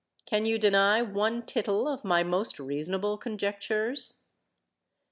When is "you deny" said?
0.47-1.03